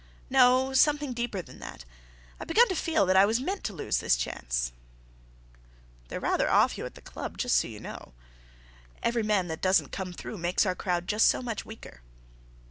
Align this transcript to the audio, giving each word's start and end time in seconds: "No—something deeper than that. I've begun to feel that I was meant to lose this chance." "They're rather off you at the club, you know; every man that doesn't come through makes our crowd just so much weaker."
"No—something 0.31 1.13
deeper 1.13 1.43
than 1.43 1.59
that. 1.59 1.85
I've 2.39 2.47
begun 2.47 2.67
to 2.69 2.75
feel 2.75 3.05
that 3.05 3.15
I 3.15 3.27
was 3.27 3.39
meant 3.39 3.63
to 3.65 3.73
lose 3.73 3.99
this 3.99 4.15
chance." 4.15 4.71
"They're 6.07 6.19
rather 6.19 6.49
off 6.49 6.75
you 6.75 6.87
at 6.87 6.95
the 6.95 7.01
club, 7.03 7.39
you 7.63 7.79
know; 7.79 8.13
every 9.03 9.21
man 9.21 9.45
that 9.49 9.61
doesn't 9.61 9.91
come 9.91 10.11
through 10.13 10.39
makes 10.39 10.65
our 10.65 10.73
crowd 10.73 11.05
just 11.07 11.27
so 11.27 11.43
much 11.43 11.65
weaker." 11.67 12.01